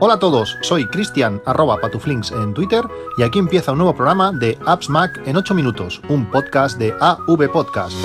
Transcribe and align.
Hola 0.00 0.14
a 0.14 0.18
todos, 0.20 0.56
soy 0.60 0.86
Cristian 0.86 1.42
arroba 1.44 1.80
patuflinks 1.80 2.30
en 2.30 2.54
Twitter 2.54 2.84
y 3.16 3.24
aquí 3.24 3.40
empieza 3.40 3.72
un 3.72 3.78
nuevo 3.78 3.96
programa 3.96 4.30
de 4.30 4.56
Apps 4.64 4.88
Mac 4.88 5.20
en 5.26 5.36
8 5.36 5.54
minutos, 5.54 6.00
un 6.08 6.30
podcast 6.30 6.78
de 6.78 6.94
AV 7.00 7.50
Podcast. 7.50 7.96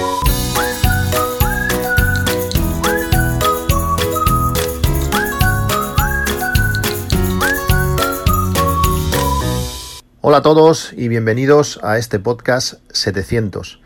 Hola 10.22 10.38
a 10.38 10.42
todos 10.42 10.94
y 10.94 11.10
bienvenidos 11.10 11.80
a 11.84 12.00
este 12.00 12.18
podcast 12.18 12.82
700. 12.92 13.83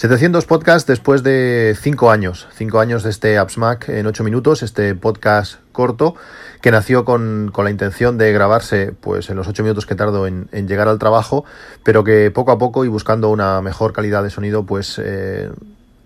700 0.00 0.46
podcasts 0.46 0.86
después 0.86 1.22
de 1.22 1.76
5 1.78 2.10
años, 2.10 2.48
5 2.54 2.80
años 2.80 3.02
de 3.02 3.10
este 3.10 3.36
Apps 3.36 3.58
Mac 3.58 3.90
en 3.90 4.06
8 4.06 4.24
minutos, 4.24 4.62
este 4.62 4.94
podcast 4.94 5.56
corto 5.72 6.14
que 6.62 6.70
nació 6.70 7.04
con, 7.04 7.52
la 7.54 7.70
intención 7.70 8.16
de 8.16 8.32
grabarse 8.32 8.94
pues 8.98 9.28
en 9.28 9.36
los 9.36 9.46
8 9.46 9.62
minutos 9.62 9.84
que 9.84 9.94
tardo 9.94 10.26
en, 10.26 10.48
llegar 10.66 10.88
al 10.88 10.98
trabajo, 10.98 11.44
pero 11.84 12.02
que 12.02 12.30
poco 12.30 12.50
a 12.50 12.56
poco 12.56 12.86
y 12.86 12.88
buscando 12.88 13.28
una 13.28 13.60
mejor 13.60 13.92
calidad 13.92 14.22
de 14.22 14.30
sonido 14.30 14.64
pues 14.64 14.98
eh, 15.04 15.50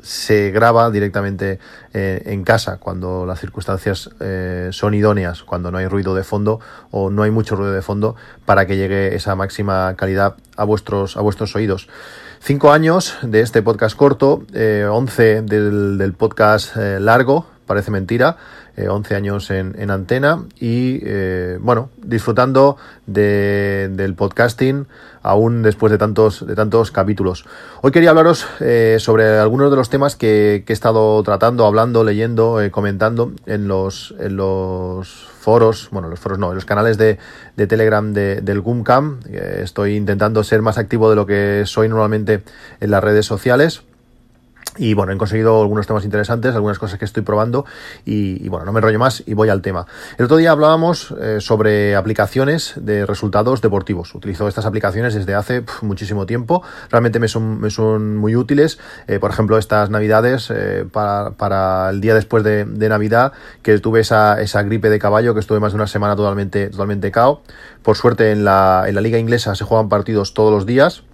se 0.03 0.51
graba 0.51 0.91
directamente 0.91 1.61
eh, 1.93 2.21
en 2.27 2.43
casa 2.43 2.79
cuando 2.79 3.25
las 3.27 3.39
circunstancias 3.39 4.11
eh, 4.19 4.71
son 4.73 4.95
idóneas, 4.95 5.45
cuando 5.45 5.71
no 5.71 5.79
hay 5.79 5.87
ruido 5.87 6.17
de 6.17 6.25
fondo 6.25 6.59
o 6.91 7.11
no 7.11 7.23
hay 7.23 7.31
mucho 7.31 7.55
ruido 7.55 7.73
de 7.73 7.81
fondo 7.81 8.17
para 8.45 8.67
que 8.67 8.77
llegue 8.77 9.15
esa 9.15 9.37
máxima 9.37 9.95
calidad 9.95 10.35
a 10.57 10.65
vuestros, 10.65 11.17
a 11.17 11.21
vuestros 11.21 11.55
oídos. 11.55 11.89
Cinco 12.47 12.73
años 12.73 13.17
de 13.23 13.41
este 13.41 13.63
podcast 13.63 13.97
corto, 13.97 14.43
eh, 14.53 14.85
once 14.85 15.41
del, 15.41 16.15
podcast 16.15 16.77
eh, 16.77 17.01
largo, 17.01 17.47
parece 17.67 17.91
mentira, 17.91 18.37
eh, 18.77 18.89
once 18.89 19.15
años 19.15 19.51
en, 19.51 19.91
antena 19.91 20.45
y 20.59 21.01
bueno, 21.59 21.91
disfrutando 21.97 22.77
del 23.07 24.15
podcasting 24.15 24.87
aún 25.23 25.63
después 25.63 25.91
de 25.91 25.99
tantos, 25.99 26.47
de 26.47 26.55
tantos 26.55 26.91
capítulos. 26.91 27.45
Hoy 27.83 27.93
quería 27.93 28.11
hablaros 28.11 28.47
sobre 28.99 29.39
algunos 29.39 29.71
de 29.71 29.77
los 29.77 29.89
temas 29.89 30.17
que, 30.17 30.65
he 30.67 30.73
estado 30.73 31.23
tratando, 31.23 31.67
hablando, 31.67 32.05
leyendo, 32.05 32.59
comentando 32.71 33.33
en 33.47 33.69
los, 33.69 34.15
en 34.19 34.37
los 34.37 35.29
foros, 35.41 35.89
bueno, 35.93 36.09
los 36.09 36.19
foros 36.19 36.39
no, 36.39 36.55
los 36.55 36.65
canales 36.65 36.99
de, 36.99 37.19
de 37.57 37.67
Telegram 37.67 38.13
de, 38.13 38.41
del 38.41 38.61
Goomcam. 38.61 39.21
Estoy 39.31 39.97
intentando 39.97 40.43
ser 40.43 40.63
más 40.63 40.79
activo 40.79 41.11
de 41.11 41.17
lo 41.17 41.27
que 41.27 41.65
soy 41.67 41.89
normalmente 41.89 42.43
en 42.81 42.91
las 42.91 43.05
redes 43.05 43.27
sociales. 43.27 43.83
Y 44.77 44.95
bueno, 44.95 45.13
he 45.13 45.17
conseguido 45.17 45.63
algunos 45.63 45.87
temas 45.87 46.05
interesantes, 46.05 46.55
algunas 46.55 46.79
cosas 46.79 46.99
que 46.99 47.05
estoy 47.05 47.23
probando 47.23 47.65
y, 48.05 48.49
bueno, 48.49 48.67
no 48.67 48.73
me 48.73 48.81
enrollo 48.81 48.99
más 48.99 49.23
y 49.25 49.35
voy 49.35 49.49
al 49.49 49.63
tema. 49.63 49.87
El 50.19 50.25
otro 50.25 50.37
día 50.37 50.51
hablábamos 50.51 51.15
eh, 51.21 51.37
sobre 51.41 51.95
aplicaciones 51.95 52.75
de 52.77 53.07
resultados 53.07 53.61
deportivos. 53.61 54.15
Utilizo 54.15 54.49
estas 54.49 54.67
aplicaciones 54.67 55.15
desde 55.15 55.35
hace 55.35 55.65
muchísimo 55.83 56.27
tiempo. 56.27 56.63
Realmente 56.91 57.21
me 57.21 57.29
son, 57.29 57.61
me 57.61 57.71
son 57.71 58.17
muy 58.17 58.35
útiles. 58.35 58.79
Eh, 59.07 59.21
por 59.21 59.31
ejemplo, 59.31 59.59
estas 59.59 59.91
navidades, 59.91 60.51
eh, 60.51 60.85
para, 60.91 61.31
para, 61.33 61.91
el 61.91 62.01
día 62.01 62.15
después 62.15 62.43
de, 62.43 62.65
de, 62.65 62.89
Navidad, 62.89 63.33
que 63.63 63.79
tuve 63.79 64.01
esa, 64.01 64.41
esa 64.41 64.63
gripe 64.63 64.91
de 64.91 64.99
caballo, 64.99 65.35
que 65.35 65.41
estuve 65.41 65.61
más 65.61 65.73
de 65.73 65.77
una 65.77 65.87
semana 65.87 66.17
totalmente, 66.17 66.69
totalmente 66.71 67.13
cao. 67.13 67.43
Por 67.83 67.97
suerte 67.97 68.33
en 68.33 68.45
la, 68.45 68.85
en 68.89 68.95
la 68.97 69.01
liga 69.01 69.19
inglesa 69.19 69.55
se 69.55 69.65
juegan 69.65 69.89
partidos 69.89 70.35
todos 70.35 70.53
los 70.53 70.67
días 70.67 71.05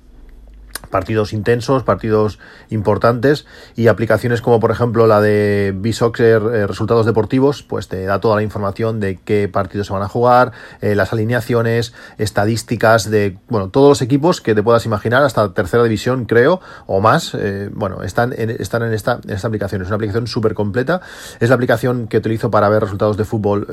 partidos 0.91 1.33
intensos, 1.33 1.83
partidos 1.83 2.39
importantes 2.69 3.47
y 3.77 3.87
aplicaciones 3.87 4.43
como 4.43 4.61
por 4.61 4.71
ejemplo 4.71 5.07
la 5.07 5.21
de 5.21 5.73
B-Soccer 5.75 6.43
eh, 6.43 6.67
Resultados 6.67 7.07
Deportivos, 7.07 7.63
pues 7.63 7.89
te 7.89 8.05
da 8.05 8.21
toda 8.21 8.37
la 8.37 8.43
información 8.43 9.01
de 9.01 9.19
qué 9.25 9.49
partidos 9.49 9.87
se 9.87 9.93
van 9.93 10.03
a 10.03 10.09
jugar, 10.09 10.53
eh, 10.81 10.95
las 10.95 11.13
alineaciones, 11.13 11.95
estadísticas 12.19 13.11
de, 13.11 13.39
bueno, 13.49 13.71
todos 13.71 13.89
los 13.89 14.03
equipos 14.03 14.41
que 14.41 14.55
te 14.55 14.63
puedas 14.63 14.85
imaginar, 14.85 15.23
hasta 15.23 15.55
tercera 15.55 15.83
división 15.83 16.25
creo, 16.25 16.61
o 16.87 17.01
más, 17.01 17.35
eh, 17.35 17.71
bueno, 17.73 18.03
están 18.03 18.35
en, 18.37 18.51
están 18.51 18.83
en 18.83 18.93
esta, 18.93 19.21
en 19.25 19.31
esta 19.31 19.49
aplicación. 19.49 19.83
Es 19.83 19.89
una 19.89 19.97
aplicación 19.97 20.27
súper 20.27 20.55
completa, 20.55 21.01
es 21.39 21.49
la 21.49 21.55
aplicación 21.55 22.09
que 22.09 22.19
utilizo 22.19 22.51
para 22.51 22.69
ver 22.69 22.83
resultados 22.83 23.17
de 23.17 23.25
fútbol 23.25 23.67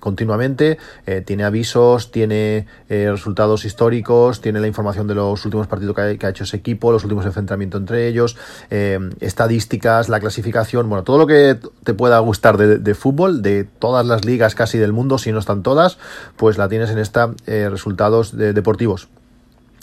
continuamente, 0.00 0.78
tiene 1.24 1.44
avisos, 1.44 2.10
tiene 2.10 2.66
resultados 2.88 3.64
históricos, 3.64 4.40
tiene 4.40 4.60
la 4.60 4.66
información 4.66 5.06
de 5.06 5.14
los 5.14 5.44
últimos 5.44 5.66
partidos 5.66 5.94
que 5.94 6.26
ha 6.26 6.28
hecho 6.28 6.44
equipo, 6.56 6.92
los 6.92 7.04
últimos 7.04 7.26
enfrentamientos 7.26 7.80
entre 7.80 8.08
ellos, 8.08 8.36
eh, 8.70 8.98
estadísticas, 9.20 10.08
la 10.08 10.20
clasificación, 10.20 10.88
bueno, 10.88 11.04
todo 11.04 11.18
lo 11.18 11.26
que 11.26 11.58
te 11.84 11.94
pueda 11.94 12.18
gustar 12.18 12.56
de, 12.56 12.94
fútbol, 12.94 13.42
de 13.42 13.64
todas 13.64 14.06
las 14.06 14.24
ligas 14.24 14.54
casi 14.54 14.78
del 14.78 14.92
mundo, 14.92 15.18
si 15.18 15.32
no 15.32 15.38
están 15.38 15.62
todas, 15.62 15.98
pues 16.36 16.58
la 16.58 16.68
tienes 16.68 16.90
en 16.90 16.98
esta 16.98 17.32
eh, 17.46 17.68
resultados 17.70 18.36
deportivos. 18.36 19.08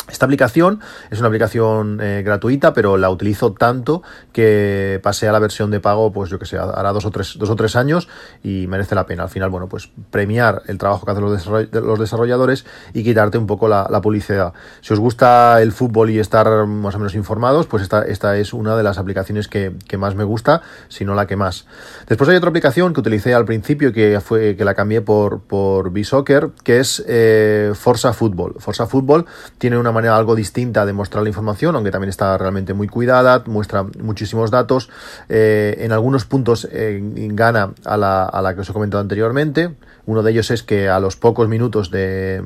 Esta 0.10 0.26
aplicación 0.26 0.82
es 1.10 1.18
una 1.18 1.30
aplicación 1.30 2.00
eh, 2.00 2.22
gratuita, 2.24 2.74
pero 2.74 2.96
la 2.96 3.10
utilizo 3.10 3.54
tanto 3.54 4.04
que 4.34 5.00
pasé 5.02 5.28
a 5.28 5.32
la 5.32 5.40
versión 5.40 5.72
de 5.72 5.80
pago, 5.80 6.12
pues 6.12 6.30
yo 6.30 6.38
que 6.38 6.46
sé, 6.46 6.58
hará 6.60 6.92
dos 6.92 7.06
o 7.06 7.12
tres, 7.12 7.38
dos 7.40 7.50
o 7.50 7.56
tres 7.56 7.76
años 7.76 8.08
y 8.44 8.68
merece 8.68 8.94
la 8.94 9.08
pena. 9.08 9.24
Al 9.24 9.30
final, 9.30 9.50
bueno, 9.50 9.68
pues 9.68 9.90
premiar 10.12 10.62
el 10.68 10.78
trabajo 10.78 11.06
que 11.06 11.12
hacen 11.12 11.24
los, 11.24 12.00
desarrolladores 12.00 12.66
y 12.94 13.04
quitarte 13.04 13.40
un 13.40 13.48
poco 13.48 13.68
la, 13.68 14.02
publicidad. 14.02 14.54
Si 14.82 14.94
os 14.94 15.00
gusta 15.00 15.60
el 15.62 15.72
fútbol 15.72 16.12
y 16.12 16.20
estar 16.20 16.68
más 16.68 16.94
o 16.94 17.00
menos 17.00 17.16
informados, 17.16 17.66
pues 17.66 17.82
esta, 17.82 18.04
esta 18.04 18.38
es 18.38 18.54
una 18.54 18.78
de 18.78 18.84
las 18.84 19.00
aplicaciones 19.00 19.48
que, 19.48 19.74
más 19.98 20.14
me 20.14 20.26
gusta, 20.26 20.62
si 20.88 21.06
no 21.06 21.16
la 21.16 21.26
que 21.26 21.38
más. 21.38 21.66
Después 22.08 22.30
hay 22.30 22.36
otra 22.36 22.50
aplicación 22.50 22.94
que 22.94 23.00
utilicé 23.00 23.34
al 23.34 23.46
principio 23.46 23.94
que 23.94 24.20
fue 24.20 24.56
que 24.56 24.66
la 24.66 24.76
cambié 24.76 25.02
por, 25.02 25.40
por 25.42 25.92
B-Soccer, 25.92 26.50
que 26.64 26.80
es 26.80 27.04
eh, 27.08 27.72
Forza 27.74 28.14
Football. 28.14 28.56
Forza 28.60 28.86
Football 28.86 29.26
tiene 29.58 29.78
una 29.78 29.94
manera 29.95 30.16
algo 30.16 30.35
distinta 30.35 30.85
de 30.85 30.94
mostrar 30.94 31.23
la 31.23 31.29
información, 31.29 31.75
aunque 31.75 31.91
también 31.91 32.09
está 32.09 32.38
realmente 32.38 32.73
muy 32.73 32.88
cuidada, 32.88 33.44
muestra 33.47 33.83
muchísimos 33.83 34.51
datos. 34.51 34.89
Eh, 35.29 35.78
en 35.79 35.91
algunos 35.91 36.25
puntos 36.25 36.67
eh, 36.72 37.00
gana 37.01 37.73
a 37.83 37.97
la, 37.97 38.25
a 38.25 38.41
la 38.41 38.53
que 38.53 38.61
os 38.61 38.69
he 38.69 38.73
comentado 38.73 39.01
anteriormente. 39.01 39.75
Uno 40.06 40.22
de 40.22 40.31
ellos 40.31 40.51
es 40.51 40.61
que 40.61 40.88
a 40.88 41.00
los 41.00 41.16
pocos 41.16 41.47
minutos 41.47 41.89
de, 41.89 42.44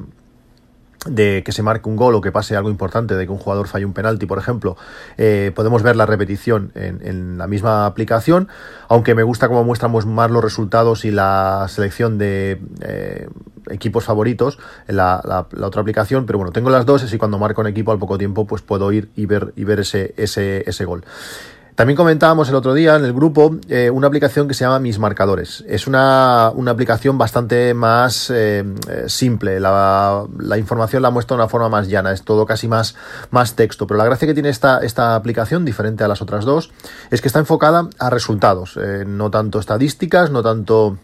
de 1.05 1.43
que 1.45 1.51
se 1.51 1.63
marque 1.63 1.87
un 1.87 1.95
gol 1.95 2.15
o 2.15 2.21
que 2.21 2.31
pase 2.31 2.55
algo 2.55 2.69
importante, 2.69 3.15
de 3.15 3.25
que 3.25 3.31
un 3.31 3.37
jugador 3.37 3.67
falle 3.67 3.85
un 3.85 3.93
penalti, 3.93 4.25
por 4.25 4.37
ejemplo, 4.37 4.75
eh, 5.17 5.51
podemos 5.55 5.81
ver 5.81 5.95
la 5.95 6.05
repetición 6.05 6.71
en, 6.75 7.37
la 7.37 7.47
misma 7.47 7.85
aplicación, 7.85 8.49
aunque 8.89 9.15
me 9.15 9.23
gusta 9.23 9.47
cómo 9.47 9.63
muestramos 9.63 10.05
más 10.05 10.29
los 10.29 10.43
resultados 10.43 11.05
y 11.05 11.11
la 11.11 11.65
selección 11.69 12.17
de 12.17 12.61
eh, 12.81 13.27
equipos 13.69 14.03
favoritos 14.03 14.59
en 14.87 14.97
la, 14.97 15.21
la, 15.23 15.67
otra 15.67 15.81
aplicación, 15.81 16.25
pero 16.25 16.37
bueno, 16.37 16.51
tengo 16.51 16.69
las 16.69 16.85
dos, 16.85 17.03
así 17.03 17.17
cuando 17.17 17.37
marco 17.37 17.61
un 17.61 17.67
equipo 17.67 17.91
al 17.91 17.99
poco 17.99 18.17
tiempo, 18.17 18.45
pues 18.45 18.61
puedo 18.61 18.91
ir 18.91 19.09
y 19.15 19.25
ver, 19.25 19.53
y 19.55 19.63
ver 19.63 19.79
ese, 19.79 20.13
ese, 20.17 20.63
ese 20.67 20.85
gol. 20.85 21.05
También 21.79 21.95
comentábamos 21.95 22.49
el 22.49 22.55
otro 22.55 22.73
día 22.73 22.97
en 22.97 23.05
el 23.05 23.13
grupo 23.13 23.55
eh, 23.69 23.89
una 23.89 24.07
aplicación 24.07 24.49
que 24.49 24.53
se 24.53 24.65
llama 24.65 24.79
Mis 24.79 24.99
Marcadores. 24.99 25.63
Es 25.65 25.87
una, 25.87 26.47
aplicación 26.47 27.17
bastante 27.17 27.73
más 27.73 28.29
eh, 28.29 28.65
eh, 28.89 29.05
simple. 29.07 29.61
La, 29.61 30.27
información 30.57 31.01
la 31.01 31.09
muestra 31.09 31.37
de 31.37 31.43
una 31.43 31.47
forma 31.47 31.69
más 31.69 31.87
llana. 31.87 32.11
Es 32.11 32.23
todo 32.23 32.45
casi 32.45 32.67
más, 32.67 32.97
más 33.31 33.55
texto. 33.55 33.87
Pero 33.87 33.97
la 33.97 34.03
gracia 34.03 34.27
que 34.27 34.33
tiene 34.33 34.49
esta, 34.49 34.79
esta 34.79 35.15
aplicación, 35.15 35.63
diferente 35.63 36.03
a 36.03 36.09
las 36.09 36.21
otras 36.21 36.43
dos, 36.43 36.69
es 37.11 37.21
que 37.21 37.29
está 37.29 37.39
enfocada 37.39 37.87
a 37.97 38.09
resultados. 38.09 38.77
no 39.07 39.31
tanto 39.31 39.57
estadísticas, 39.61 40.31
no 40.31 40.43
tanto 40.43 40.97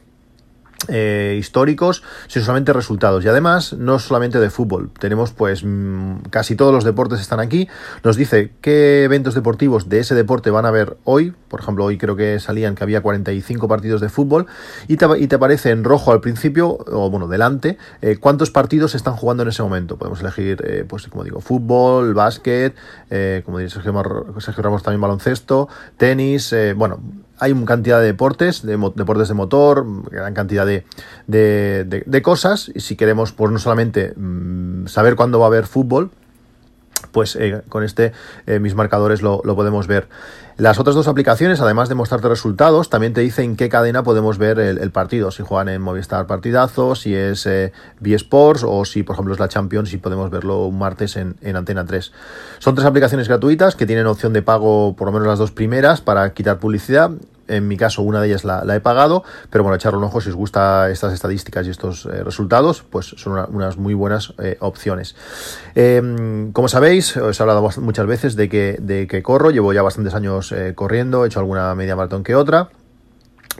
eh, 0.88 1.36
históricos, 1.40 2.03
sino 2.28 2.46
solamente 2.46 2.72
resultados. 2.72 3.25
Y 3.25 3.28
además, 3.28 3.74
no 3.74 3.97
solamente 3.97 4.40
de 4.40 4.52
fútbol. 4.52 4.91
Tenemos 5.00 5.31
pues 5.31 5.63
mm, 5.63 6.18
casi 6.30 6.56
todos 6.56 6.72
los 6.74 6.84
deportes 6.84 7.19
están 7.19 7.40
aquí. 7.40 7.68
Nos 8.03 8.18
dice 8.18 8.52
qué 8.62 9.03
eventos 9.03 9.34
deportivos 9.34 9.90
de 9.90 10.00
ese 10.00 10.13
deporte 10.13 10.52
van 10.52 10.66
a 10.66 10.68
haber 10.68 10.97
hoy. 11.03 11.34
Por 11.47 11.62
ejemplo, 11.62 11.86
hoy 11.86 11.97
creo 11.97 12.16
que 12.16 12.40
salían 12.40 12.75
que 12.75 12.84
había 12.84 13.02
45 13.02 13.68
partidos 13.68 14.00
de 14.00 14.09
fútbol. 14.09 14.46
Y 14.88 14.97
te, 14.97 15.08
y 15.18 15.28
te 15.28 15.36
aparece 15.36 15.72
en 15.72 15.84
rojo 15.84 16.12
al 16.12 16.22
principio, 16.22 16.78
o 16.86 17.09
bueno, 17.09 17.28
delante, 17.28 17.80
eh, 18.01 18.18
cuántos 18.19 18.51
partidos 18.51 18.92
se 18.92 18.98
están 18.98 19.16
jugando 19.16 19.42
en 19.42 19.50
ese 19.50 19.63
momento. 19.63 19.98
Podemos 19.98 20.22
elegir, 20.22 20.63
eh, 20.68 20.86
pues 20.88 21.07
como 21.07 21.24
digo, 21.24 21.42
fútbol, 21.42 22.13
básquet, 22.13 22.75
como 23.44 23.57
dice 23.57 23.75
Sergio, 23.75 24.36
Sergio 24.39 24.63
Ramos 24.63 24.83
también 24.83 25.01
baloncesto, 25.01 25.68
tenis, 25.98 26.54
bueno, 26.75 27.00
hay 27.40 27.52
una 27.52 27.66
cantidad 27.66 28.00
de 28.00 28.06
deportes, 28.06 28.62
de 28.62 28.78
deportes 28.96 29.28
de 29.28 29.34
motor, 29.34 29.86
gran 30.10 30.34
cantidad 30.34 30.66
de, 30.66 30.86
de, 31.28 32.22
cosas. 32.22 32.72
Y 32.74 32.80
si 32.80 32.96
queremos, 32.96 33.32
pues 33.32 33.52
no 33.52 33.60
solamente 33.60 34.14
mm, 34.16 34.88
saber 34.88 35.16
cuándo 35.16 35.40
va 35.40 35.46
a 35.46 35.48
haber 35.48 35.66
fútbol, 35.66 36.12
pues 37.12 37.36
eh, 37.36 37.62
con 37.70 37.84
este 37.84 38.14
eh, 38.46 38.60
mis 38.60 38.76
marcadores 38.76 39.22
lo, 39.22 39.42
podemos 39.42 39.88
ver. 39.88 40.08
Las 40.57 40.80
otras 40.80 40.96
dos 40.96 41.10
aplicaciones, 41.10 41.60
además 41.60 41.90
de 41.90 41.96
mostrarte 41.96 42.30
resultados, 42.30 42.90
también 42.90 43.13
te 43.13 43.19
dicen 43.19 43.44
en 43.44 43.56
qué 43.57 43.68
cadena 43.68 44.04
podemos 44.04 44.38
ver 44.38 44.57
el, 44.57 44.90
partido. 44.92 45.30
Si 45.30 45.44
juegan 45.44 45.68
en 45.68 45.81
Movistar 45.81 46.28
Partidazo, 46.28 46.96
si 46.96 47.13
es 47.13 47.46
eh, 47.46 47.74
B-Sports 48.00 48.63
o 48.66 48.86
si, 48.86 49.04
por 49.04 49.16
ejemplo, 49.16 49.34
es 49.34 49.40
la 49.42 49.50
Champions 49.50 49.92
y 49.92 49.98
podemos 49.98 50.31
verlo 50.31 50.66
un 50.66 50.80
martes 50.80 51.18
en, 51.18 51.36
en, 51.42 51.57
Antena 51.57 51.84
3. 51.84 52.10
Son 52.60 52.74
tres 52.74 52.88
aplicaciones 52.88 53.28
gratuitas 53.28 53.75
que 53.75 53.86
tienen 53.86 54.07
opción 54.07 54.31
de 54.31 54.44
pago, 54.44 54.96
por 54.96 55.07
lo 55.07 55.12
menos 55.12 55.28
las 55.28 55.40
dos 55.40 55.52
primeras, 55.52 56.00
para 56.00 56.34
quitar 56.34 56.58
publicidad 56.58 57.12
En 57.47 57.68
mi 57.68 57.77
caso, 57.77 58.01
una 58.01 58.21
de 58.21 58.27
ellas 58.27 58.44
la, 58.44 58.63
he 58.75 58.80
pagado, 58.80 59.24
pero 59.50 59.63
bueno, 59.63 59.75
echar 59.75 59.95
un 59.95 60.03
ojo 60.03 60.21
si 60.21 60.30
os 60.30 60.36
gusta 60.36 60.89
estas 60.89 61.13
estadísticas 61.13 61.68
y 61.68 61.69
estos 61.69 62.06
eh, 62.06 62.24
resultados, 62.24 62.83
pues 62.89 63.15
son 63.18 63.45
unas 63.53 63.77
muy 63.77 63.94
buenas 63.94 64.33
eh, 64.39 64.57
opciones. 64.59 65.15
Em, 65.75 66.51
como 66.51 66.68
sabéis, 66.68 67.18
os 67.18 67.39
he 67.39 67.44
hablado 67.44 67.68
muchas 67.81 68.06
veces 68.07 68.36
de 68.36 68.50
que, 68.50 68.77
de 68.80 69.07
que 69.07 69.21
corro, 69.21 69.51
llevo 69.51 69.74
ya 69.74 69.81
bastantes 69.81 70.13
años 70.13 70.51
eh, 70.51 70.74
corriendo, 70.75 71.24
he 71.24 71.27
hecho 71.27 71.39
alguna 71.39 71.74
media 71.75 71.95
maratón 71.95 72.24
que 72.24 72.36
otra. 72.36 72.69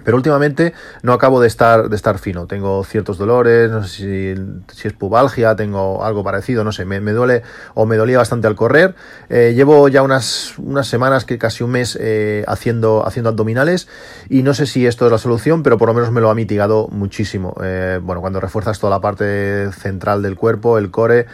Pero 0.04 0.18
últimamente 0.18 0.74
no 1.04 1.14
acabo 1.14 1.40
de 1.40 1.48
estar, 1.48 1.90
de 1.90 1.96
estar 1.96 2.20
fino. 2.20 2.48
Tengo 2.48 2.84
ciertos 2.84 3.18
dolores, 3.18 3.72
no 3.72 3.84
sé 3.84 4.36
si, 4.68 4.88
es 4.88 4.94
pubalgia, 4.94 5.56
tengo 5.56 6.04
algo 6.04 6.24
parecido, 6.24 6.64
no 6.64 6.72
sé, 6.72 6.86
me, 6.86 7.00
duele 7.00 7.44
o 7.76 7.86
me 7.86 7.96
dolía 7.96 8.18
bastante 8.18 8.48
al 8.48 8.56
correr. 8.56 8.96
Eh, 9.30 9.54
llevo 9.56 9.88
ya 9.88 10.02
unas, 10.02 10.54
unas 10.58 10.88
semanas, 10.88 11.24
que 11.24 11.38
casi 11.38 11.64
un 11.64 11.72
mes, 11.72 11.98
eh, 12.02 12.44
haciendo, 12.48 13.06
haciendo 13.06 13.30
abdominales 13.30 13.88
y 14.30 14.44
no 14.44 14.54
sé 14.54 14.66
si 14.66 14.86
esto 14.86 15.06
es 15.06 15.12
la 15.12 15.18
solución, 15.18 15.64
pero 15.64 15.78
por 15.78 15.88
lo 15.88 15.94
menos 15.94 16.12
me 16.12 16.20
lo 16.20 16.30
ha 16.30 16.36
mitigado 16.36 16.90
muchísimo. 16.90 17.56
Eh, 17.64 18.00
bueno, 18.02 18.22
cuando 18.22 18.42
refuerzas 18.42 18.80
toda 18.80 18.92
la 18.92 19.02
parte 19.02 19.72
central 19.72 20.22
del 20.22 20.36
cuerpo, 20.36 20.78
el 20.78 20.92
core, 20.92 21.28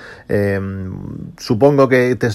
supongo 1.37 1.89
que 1.89 2.15
te, 2.15 2.29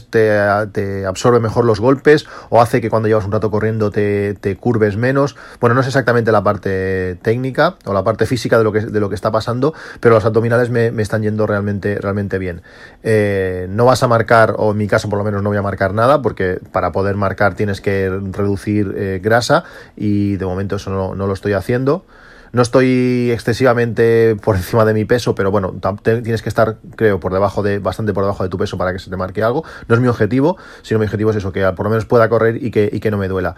te, 0.72 1.06
absorbe 1.06 1.40
mejor 1.40 1.64
los 1.64 1.80
golpes 1.80 2.26
o 2.50 2.60
hace 2.60 2.80
que 2.80 2.90
cuando 2.90 3.08
llevas 3.08 3.24
un 3.24 3.32
rato 3.32 3.50
corriendo 3.50 3.90
te, 3.90 4.34
te 4.34 4.56
curves 4.56 4.96
menos. 4.96 5.36
Bueno, 5.60 5.74
no 5.74 5.80
es 5.80 5.86
exactamente 5.86 6.15
la 6.24 6.42
parte 6.42 7.16
técnica 7.22 7.76
o 7.84 7.92
la 7.92 8.04
parte 8.04 8.26
física 8.26 8.58
de 8.58 8.64
lo 8.64 8.72
que, 8.72 8.80
de 8.80 9.00
lo 9.00 9.08
que 9.08 9.14
está 9.14 9.30
pasando, 9.30 9.74
pero 10.00 10.14
los 10.14 10.24
abdominales 10.24 10.70
me, 10.70 10.88
están 11.02 11.22
yendo 11.22 11.46
realmente, 11.46 11.98
realmente 12.00 12.38
bien. 12.38 12.62
Eh, 13.02 13.66
no 13.70 13.84
vas 13.84 14.02
a 14.02 14.08
marcar, 14.08 14.54
o 14.58 14.72
en 14.72 14.78
mi 14.78 14.86
caso 14.86 15.08
por 15.08 15.18
lo 15.18 15.24
menos 15.24 15.42
no 15.42 15.50
voy 15.50 15.58
a 15.58 15.62
marcar 15.62 15.94
nada, 15.94 16.22
porque 16.22 16.58
para 16.72 16.92
poder 16.92 17.16
marcar 17.16 17.54
tienes 17.54 17.80
que 17.80 18.08
reducir 18.32 18.94
eh, 18.96 19.20
grasa 19.22 19.64
y 19.96 20.36
de 20.36 20.46
momento 20.46 20.76
eso 20.76 20.90
no, 20.90 21.14
no 21.14 21.26
lo 21.26 21.34
estoy 21.34 21.52
haciendo. 21.52 22.04
No 22.52 22.62
estoy 22.62 23.30
excesivamente 23.32 24.36
por 24.36 24.56
encima 24.56 24.84
de 24.84 24.94
mi 24.94 25.04
peso, 25.04 25.34
pero 25.34 25.50
bueno, 25.50 25.74
tienes 26.02 26.42
que 26.42 26.48
estar, 26.48 26.78
creo, 26.96 27.20
por 27.20 27.32
debajo 27.32 27.62
de, 27.62 27.78
bastante 27.78 28.12
por 28.12 28.24
debajo 28.24 28.42
de 28.42 28.48
tu 28.48 28.58
peso 28.58 28.78
para 28.78 28.92
que 28.92 28.98
se 28.98 29.10
te 29.10 29.16
marque 29.16 29.42
algo. 29.42 29.64
No 29.88 29.94
es 29.94 30.00
mi 30.00 30.08
objetivo, 30.08 30.56
sino 30.82 30.98
mi 30.98 31.04
objetivo 31.04 31.30
es 31.30 31.36
eso, 31.36 31.52
que 31.52 31.70
por 31.72 31.84
lo 31.84 31.90
menos 31.90 32.06
pueda 32.06 32.28
correr 32.28 32.62
y 32.62 32.70
que, 32.70 32.88
y 32.90 33.00
que 33.00 33.10
no 33.10 33.18
me 33.18 33.28
duela. 33.28 33.56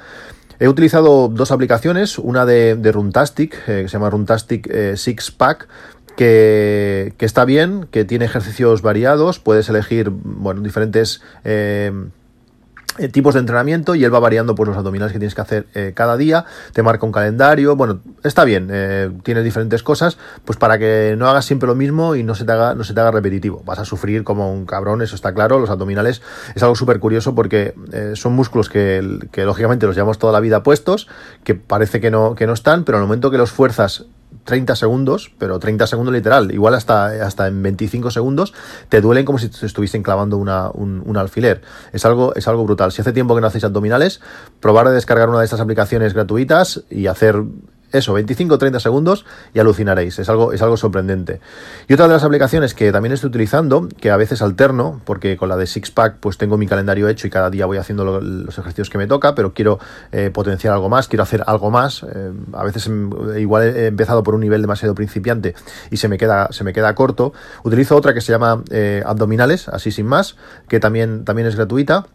He 0.60 0.68
utilizado 0.68 1.28
dos 1.28 1.52
aplicaciones, 1.52 2.18
una 2.18 2.44
de, 2.44 2.90
Runtastic, 2.92 3.54
eh, 3.68 3.82
que 3.82 3.88
se 3.88 3.92
llama 3.92 4.10
Runtastic 4.10 4.68
eh, 4.68 4.96
Six 4.96 5.30
Pack, 5.30 5.68
que, 6.16 7.14
está 7.20 7.44
bien, 7.44 7.86
que 7.92 8.04
tiene 8.04 8.24
ejercicios 8.24 8.82
variados, 8.82 9.38
puedes 9.38 9.68
elegir 9.68 10.10
bueno, 10.10 10.60
diferentes 10.62 11.22
eh, 11.44 11.92
eh, 12.98 13.08
tipos 13.08 13.34
de 13.34 13.40
entrenamiento 13.40 13.94
y 13.94 14.04
él 14.04 14.12
va 14.12 14.18
variando 14.18 14.54
pues, 14.54 14.68
los 14.68 14.76
abdominales 14.76 15.12
que 15.12 15.18
tienes 15.18 15.34
que 15.34 15.40
hacer 15.40 15.66
eh, 15.74 15.92
cada 15.94 16.16
día, 16.16 16.44
te 16.72 16.82
marca 16.82 17.06
un 17.06 17.12
calendario, 17.12 17.76
bueno, 17.76 18.00
está 18.24 18.44
bien, 18.44 18.68
eh, 18.70 19.10
tienes 19.22 19.44
diferentes 19.44 19.82
cosas, 19.82 20.18
pues 20.44 20.58
para 20.58 20.78
que 20.78 21.14
no 21.16 21.28
hagas 21.28 21.44
siempre 21.44 21.66
lo 21.66 21.74
mismo 21.74 22.14
y 22.14 22.22
no 22.22 22.34
se 22.34 22.44
te 22.44 22.52
haga, 22.52 22.74
no 22.74 22.84
se 22.84 22.94
te 22.94 23.00
haga 23.00 23.10
repetitivo. 23.10 23.62
Vas 23.64 23.78
a 23.78 23.84
sufrir 23.84 24.24
como 24.24 24.52
un 24.52 24.66
cabrón, 24.66 25.02
eso 25.02 25.14
está 25.14 25.32
claro, 25.32 25.58
los 25.58 25.70
abdominales 25.70 26.22
es 26.54 26.62
algo 26.62 26.74
súper 26.74 26.98
curioso 26.98 27.34
porque 27.34 27.74
son 28.14 28.34
músculos 28.34 28.68
que, 28.68 29.20
que, 29.30 29.44
lógicamente 29.44 29.86
los 29.86 29.94
llevamos 29.94 30.18
toda 30.18 30.32
la 30.32 30.40
vida 30.40 30.62
puestos, 30.62 31.08
que 31.44 31.54
parece 31.54 32.00
que 32.00 32.10
no, 32.10 32.34
que 32.34 32.46
no 32.46 32.52
están, 32.52 32.84
pero 32.84 32.98
el 32.98 33.04
momento 33.04 33.30
que 33.30 33.38
los 33.38 33.50
fuerzas 33.50 34.06
30 34.44 34.76
segundos, 34.76 35.30
pero 35.38 35.58
30 35.58 35.86
segundos 35.86 36.14
literal, 36.14 36.52
igual 36.52 36.74
hasta, 36.74 37.06
hasta 37.26 37.46
en 37.46 37.62
25 37.62 38.10
segundos, 38.10 38.54
te 38.88 39.00
duelen 39.00 39.24
como 39.24 39.38
si 39.38 39.48
te 39.48 39.66
estuviesen 39.66 40.02
clavando 40.02 40.36
una, 40.36 40.70
un, 40.70 41.02
un, 41.04 41.16
alfiler. 41.16 41.60
Es 41.92 42.04
algo, 42.04 42.34
es 42.34 42.48
algo 42.48 42.64
brutal. 42.64 42.92
Si 42.92 43.00
hace 43.00 43.12
tiempo 43.12 43.34
que 43.34 43.40
no 43.40 43.46
hacéis 43.46 43.64
abdominales, 43.64 44.20
probar 44.60 44.88
de 44.88 44.94
descargar 44.94 45.28
una 45.28 45.40
de 45.40 45.44
estas 45.44 45.60
aplicaciones 45.60 46.14
gratuitas 46.14 46.84
y 46.90 47.06
hacer 47.06 47.42
eso, 47.92 48.12
25 48.12 48.54
o 48.54 48.58
30 48.58 48.80
segundos 48.80 49.24
y 49.54 49.58
alucinaréis. 49.58 50.18
Es 50.18 50.28
algo, 50.28 50.52
es 50.52 50.62
algo 50.62 50.76
sorprendente. 50.76 51.40
Y 51.88 51.94
otra 51.94 52.06
de 52.06 52.14
las 52.14 52.24
aplicaciones 52.24 52.74
que 52.74 52.92
también 52.92 53.12
estoy 53.12 53.28
utilizando, 53.28 53.88
que 54.00 54.10
a 54.10 54.16
veces 54.16 54.42
alterno, 54.42 55.00
porque 55.04 55.36
con 55.36 55.48
la 55.48 55.56
de 55.56 55.66
Sixpack 55.66 56.16
pues 56.20 56.38
tengo 56.38 56.56
mi 56.56 56.66
calendario 56.66 57.08
hecho 57.08 57.26
y 57.26 57.30
cada 57.30 57.50
día 57.50 57.66
voy 57.66 57.78
haciendo 57.78 58.20
los 58.20 58.58
ejercicios 58.58 58.90
que 58.90 58.98
me 58.98 59.06
toca, 59.06 59.34
pero 59.34 59.54
quiero 59.54 59.78
eh, 60.12 60.30
potenciar 60.32 60.74
algo 60.74 60.88
más, 60.88 61.08
quiero 61.08 61.22
hacer 61.22 61.42
algo 61.46 61.70
más. 61.70 62.02
Eh, 62.02 62.32
a 62.52 62.64
veces 62.64 62.86
em, 62.86 63.10
igual 63.38 63.62
he 63.64 63.86
empezado 63.86 64.22
por 64.22 64.34
un 64.34 64.40
nivel 64.40 64.60
demasiado 64.60 64.94
principiante 64.94 65.54
y 65.90 65.96
se 65.96 66.08
me 66.08 66.18
queda, 66.18 66.48
se 66.50 66.64
me 66.64 66.72
queda 66.72 66.94
corto. 66.94 67.32
Utilizo 67.62 67.96
otra 67.96 68.14
que 68.14 68.20
se 68.20 68.32
llama 68.32 68.62
eh, 68.70 69.02
abdominales, 69.06 69.68
así 69.68 69.90
sin 69.90 70.06
más, 70.06 70.36
que 70.68 70.80
también, 70.80 71.24
también 71.24 71.48
es 71.48 71.56
gratuita 71.56 72.06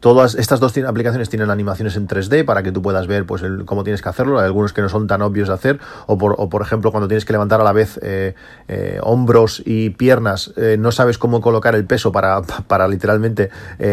Todas 0.00 0.34
estas 0.34 0.60
dos 0.60 0.76
aplicaciones 0.76 1.30
tienen 1.30 1.50
animaciones 1.50 1.96
en 1.96 2.06
3D 2.06 2.44
para 2.44 2.62
que 2.62 2.70
tú 2.70 2.82
puedas 2.82 3.06
ver 3.06 3.24
pues, 3.24 3.42
cómo 3.64 3.82
tienes 3.82 4.02
que 4.02 4.08
hacerlo. 4.08 4.38
Hay 4.38 4.44
algunos 4.44 4.72
que 4.72 4.82
no 4.82 4.88
son 4.88 5.06
tan 5.06 5.22
obvios 5.22 5.48
de 5.48 5.54
hacer. 5.54 5.80
O 6.06 6.18
por, 6.18 6.34
o 6.38 6.48
por 6.48 6.62
ejemplo, 6.62 6.92
cuando 6.92 7.08
tienes 7.08 7.24
que 7.24 7.32
levantar 7.32 7.60
a 7.60 7.64
la 7.64 7.72
vez 7.72 7.98
eh, 8.02 8.34
eh, 8.68 9.00
hombros 9.02 9.62
y 9.64 9.90
piernas, 9.90 10.52
eh, 10.56 10.76
no 10.78 10.92
sabes 10.92 11.18
cómo 11.18 11.40
colocar 11.40 11.74
el 11.74 11.86
peso 11.86 12.12
para, 12.12 12.42
para 12.68 12.86
literalmente 12.88 13.50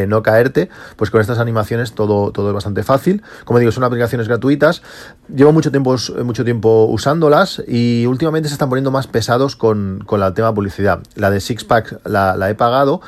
no 0.07 0.21
caerte. 0.21 0.69
Pues 0.97 1.09
con 1.09 1.21
estas 1.21 1.39
animaciones 1.39 1.93
todo, 1.93 2.31
todo 2.31 2.49
es 2.49 2.53
bastante 2.53 2.83
fácil. 2.83 3.23
Como 3.45 3.59
digo, 3.59 3.71
son 3.71 3.83
aplicaciones 3.83 4.27
gratuitas. 4.27 4.81
Llevo 5.33 5.53
mucho 5.53 5.71
tiempo, 5.71 5.95
mucho 6.23 6.43
tiempo 6.43 6.85
usándolas 6.85 7.63
y 7.65 8.05
últimamente 8.07 8.49
se 8.49 8.55
están 8.55 8.69
poniendo 8.69 8.91
más 8.91 9.07
pesados 9.07 9.55
con, 9.55 10.03
con 10.05 10.19
la 10.19 10.33
tema 10.33 10.53
publicidad. 10.53 10.99
La 11.15 11.31
de 11.31 11.39
Sixpack 11.39 12.01
la 12.05 12.49
he 12.49 12.55
pagado 12.55 13.01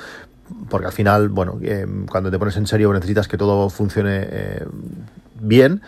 porque 0.70 0.88
al 0.88 0.94
final, 0.94 1.30
bueno, 1.30 1.58
eh, 1.62 1.86
cuando 2.10 2.32
te 2.32 2.40
pones 2.40 2.58
en 2.58 2.68
serio 2.68 2.94
necesitas 2.94 3.28
que 3.28 3.38
todo 3.38 3.70
funcione 3.70 4.28
eh, 4.30 4.66
bien, 5.40 5.82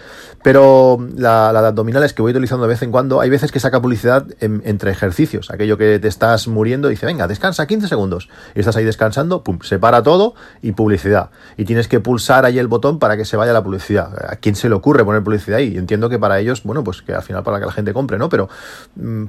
pero 0.44 0.98
la, 1.16 1.52
de 1.54 1.68
abdominales 1.68 2.14
que 2.14 2.22
voy 2.22 2.32
utilizando 2.32 2.64
de 2.64 2.70
vez 2.70 2.82
en 2.82 2.92
cuando, 2.92 3.22
hay 3.22 3.30
veces 3.30 3.52
que 3.52 3.60
saca 3.60 3.82
publicidad 3.82 4.28
entre 4.40 4.92
ejercicios, 4.92 5.52
aquello 5.52 5.78
que 5.78 6.00
te 6.00 6.08
estás 6.08 6.48
muriendo, 6.48 6.88
dice, 6.88 7.06
venga, 7.06 7.28
descansa 7.28 7.66
15 7.66 7.88
segundos, 7.88 8.30
y 8.56 8.60
estás 8.60 8.76
ahí 8.76 8.84
descansando, 8.84 9.44
pum, 9.44 9.60
se 9.62 9.80
para 9.80 10.04
todo 10.04 10.36
y 10.62 10.74
publicidad, 10.74 11.30
y 11.56 11.66
tienes 11.66 11.88
que 11.88 12.00
pulsar 12.00 12.46
ahí 12.46 12.60
el 12.60 12.68
botón 12.68 13.00
para 13.00 13.18
que 13.18 13.26
se 13.26 13.38
vaya 13.38 13.54
la 13.54 13.64
publicidad. 13.64 14.12
¿A 14.30 14.36
quién 14.38 14.56
se 14.56 14.70
le 14.70 14.76
ocurre 14.76 15.06
poner 15.06 15.24
publicidad 15.24 15.60
ahí? 15.60 15.78
Entiendo 15.78 16.10
que 16.10 16.20
para 16.20 16.40
ellos, 16.40 16.64
bueno, 16.64 16.84
pues 16.84 17.02
que 17.02 17.14
al 17.14 17.24
final 17.24 17.44
para 17.44 17.60
que 17.60 17.66
la 17.66 17.72
gente 17.72 17.94
compre, 17.94 18.18
¿no? 18.18 18.30
Pero... 18.30 18.50
Mm, 18.96 19.26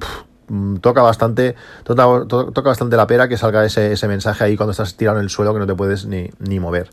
toca 0.81 1.01
bastante, 1.01 1.55
toca, 1.83 2.05
toca, 2.27 2.69
bastante 2.69 2.97
la 2.97 3.07
pera 3.07 3.27
que 3.27 3.37
salga 3.37 3.65
ese, 3.65 3.93
ese, 3.93 4.07
mensaje 4.07 4.43
ahí 4.43 4.57
cuando 4.57 4.71
estás 4.71 4.95
tirado 4.95 5.17
en 5.17 5.23
el 5.23 5.29
suelo 5.29 5.53
que 5.53 5.59
no 5.59 5.67
te 5.67 5.75
puedes 5.75 6.05
ni, 6.05 6.29
ni 6.39 6.59
mover. 6.59 6.89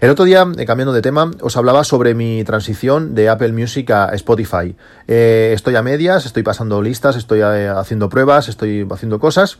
El 0.00 0.10
otro 0.10 0.24
día, 0.24 0.46
eh, 0.56 0.66
cambiando 0.66 0.92
de 0.92 1.02
tema, 1.02 1.30
os 1.40 1.56
hablaba 1.56 1.84
sobre 1.84 2.14
mi 2.14 2.44
transición 2.44 3.14
de 3.14 3.28
Apple 3.28 3.52
Music 3.52 3.90
a 3.90 4.08
Spotify. 4.14 4.74
Eh, 5.08 5.52
estoy 5.54 5.76
a 5.76 5.82
medias, 5.82 6.26
estoy 6.26 6.42
pasando 6.42 6.82
listas, 6.82 7.16
estoy 7.16 7.40
eh, 7.40 7.68
haciendo 7.68 8.08
pruebas, 8.08 8.48
estoy 8.48 8.86
haciendo 8.90 9.18
cosas. 9.18 9.58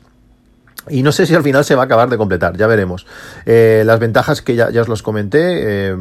Y 0.89 1.03
no 1.03 1.13
sé 1.13 1.27
si 1.27 1.35
al 1.35 1.43
final 1.43 1.65
se 1.65 1.75
va 1.75 1.83
a 1.83 1.85
acabar 1.87 2.09
de 2.09 2.17
completar, 2.17 2.57
ya 2.57 2.67
veremos. 2.67 3.07
Eh, 3.45 3.83
las 3.85 3.99
ventajas 3.99 4.43
que 4.43 4.55
ya, 4.55 4.71
ya 4.71 4.83
os 4.83 4.89
los 4.89 5.03
comenté, 5.03 5.91
eh, 5.91 5.97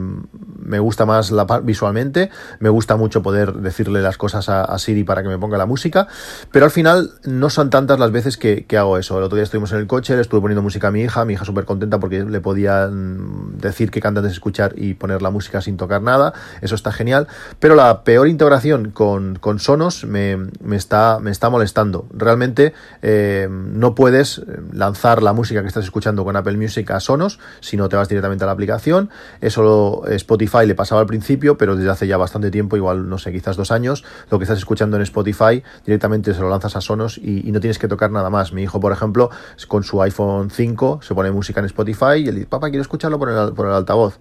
me 0.65 0.79
gusta 0.79 1.05
más 1.05 1.31
la 1.31 1.45
visualmente, 1.63 2.29
me 2.59 2.69
gusta 2.69 2.95
mucho 2.95 3.21
poder 3.21 3.53
decirle 3.53 4.01
las 4.01 4.17
cosas 4.17 4.49
a, 4.49 4.77
Siri 4.77 5.03
para 5.03 5.23
que 5.23 5.29
me 5.29 5.37
ponga 5.37 5.57
la 5.57 5.65
música, 5.65 6.07
pero 6.51 6.65
al 6.65 6.71
final 6.71 7.11
no 7.23 7.49
son 7.49 7.69
tantas 7.69 7.99
las 7.99 8.11
veces 8.11 8.37
que, 8.37 8.65
hago 8.75 8.97
eso. 8.97 9.17
El 9.17 9.23
otro 9.23 9.37
día 9.37 9.43
estuvimos 9.43 9.71
en 9.71 9.77
el 9.77 9.87
coche, 9.87 10.15
le 10.15 10.21
estuve 10.21 10.41
poniendo 10.41 10.61
música 10.61 10.89
a 10.89 10.91
mi 10.91 11.01
hija, 11.01 11.23
mi 11.23 11.33
hija 11.33 11.45
súper 11.45 11.63
contenta 11.65 11.99
porque 11.99 12.23
le 12.23 12.41
podía 12.41 12.87
mm, 12.87 13.44
decir 13.65 13.91
que 13.91 14.01
canta 14.01 14.19
antes 14.19 14.31
de 14.31 14.35
escuchar 14.35 14.73
y 14.77 14.93
poner 14.93 15.21
la 15.21 15.29
música 15.29 15.61
sin 15.61 15.77
tocar 15.77 16.01
nada, 16.01 16.33
eso 16.61 16.75
está 16.75 16.91
genial, 16.91 17.27
pero 17.59 17.75
la 17.75 18.03
peor 18.03 18.27
integración 18.27 18.91
con, 18.91 19.35
con 19.35 19.59
Sonos 19.59 20.05
me, 20.05 20.37
me, 20.63 20.75
está, 20.75 21.19
me 21.21 21.31
está 21.31 21.49
molestando. 21.49 22.07
Realmente 22.13 22.73
eh, 23.01 23.47
no 23.49 23.95
puedes 23.95 24.41
lanzar 24.71 25.21
la 25.21 25.33
música 25.33 25.61
que 25.61 25.67
estás 25.67 25.83
escuchando 25.83 26.23
con 26.23 26.35
Apple 26.35 26.57
Music 26.57 26.89
a 26.91 26.99
Sonos, 26.99 27.39
si 27.59 27.77
no 27.77 27.89
te 27.89 27.95
vas 27.95 28.09
directamente 28.09 28.43
a 28.43 28.47
la 28.47 28.53
aplicación. 28.53 29.09
Eso 29.41 29.63
lo, 29.63 30.07
Spotify 30.07 30.65
le 30.65 30.75
pasaba 30.75 31.01
al 31.01 31.07
principio, 31.07 31.57
pero 31.57 31.75
desde 31.75 31.89
hace 31.89 32.07
ya 32.07 32.17
bastante 32.17 32.51
tiempo, 32.51 32.77
igual 32.77 33.09
no 33.09 33.17
sé, 33.17 33.31
quizás 33.31 33.57
dos 33.57 33.71
años, 33.71 34.03
lo 34.29 34.39
que 34.39 34.43
estás 34.43 34.57
escuchando 34.57 34.95
en 34.97 35.03
Spotify 35.03 35.63
directamente 35.85 36.33
se 36.33 36.39
lo 36.41 36.49
lanzas 36.49 36.75
a 36.75 36.81
Sonos 36.81 37.17
y, 37.17 37.51
no 37.55 37.61
tienes 37.61 37.79
que 37.79 37.87
tocar 37.87 38.11
nada 38.11 38.29
más. 38.29 38.51
Mi 38.51 38.63
hijo, 38.63 38.81
por 38.81 38.91
ejemplo, 38.91 39.29
con 39.69 39.83
su 39.83 40.01
iPhone 40.01 40.49
5 40.49 40.99
se 41.01 41.15
pone 41.15 41.31
música 41.31 41.61
en 41.61 41.67
Spotify 41.67 42.17
y 42.17 42.27
él 42.27 42.35
dice, 42.35 42.47
papá, 42.47 42.69
quiero 42.69 42.81
escucharlo 42.81 43.17
por 43.17 43.29
el, 43.29 43.54
por 43.55 43.67
el 43.67 43.73
altavoz. 43.73 44.19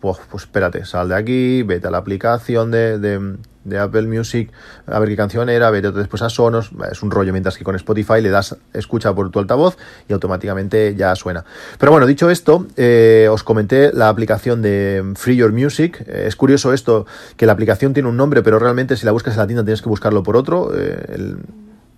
Pues, 0.00 0.18
pues 0.30 0.44
espérate, 0.44 0.84
sal 0.84 1.08
de 1.08 1.14
aquí, 1.14 1.62
vete 1.62 1.88
a 1.88 1.90
la 1.90 1.98
aplicación 1.98 2.70
de 2.70 3.38
de 3.64 3.78
Apple 3.78 4.02
Music, 4.02 4.50
a 4.86 4.98
ver 4.98 5.08
qué 5.08 5.16
canción 5.16 5.48
era, 5.48 5.70
vete 5.70 5.90
después 5.90 6.22
a 6.22 6.28
Sonos, 6.28 6.70
es 6.90 7.02
un 7.02 7.10
rollo, 7.10 7.32
mientras 7.32 7.56
que 7.56 7.64
con 7.64 7.74
Spotify 7.76 8.20
le 8.20 8.30
das 8.30 8.56
escucha 8.72 9.14
por 9.14 9.30
tu 9.30 9.38
altavoz 9.38 9.76
y 10.08 10.12
automáticamente 10.12 10.94
ya 10.94 11.14
suena. 11.16 11.44
Pero 11.78 11.90
bueno, 11.90 12.06
dicho 12.06 12.30
esto, 12.30 12.66
eh, 12.76 13.28
os 13.30 13.42
comenté 13.42 13.92
la 13.92 14.08
aplicación 14.08 14.62
de 14.62 15.12
Free 15.16 15.36
Your 15.36 15.52
Music. 15.52 16.04
Eh, 16.06 16.24
es 16.26 16.36
curioso 16.36 16.72
esto, 16.72 17.06
que 17.36 17.46
la 17.46 17.52
aplicación 17.52 17.94
tiene 17.94 18.08
un 18.08 18.16
nombre, 18.16 18.42
pero 18.42 18.58
realmente 18.58 18.96
si 18.96 19.06
la 19.06 19.12
buscas 19.12 19.34
en 19.34 19.40
la 19.40 19.46
tienda 19.46 19.64
tienes 19.64 19.82
que 19.82 19.88
buscarlo 19.88 20.22
por 20.22 20.36
otro. 20.36 20.70
Eh, 20.76 21.36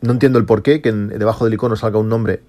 no 0.03 0.13
entiendo 0.13 0.39
el 0.39 0.45
por 0.45 0.63
qué, 0.63 0.81
que 0.81 0.93
debajo 0.93 1.45
del 1.45 1.55
icono 1.55 1.75
salga 1.75 1.99
un 1.99 2.09
nombre 2.09 2.43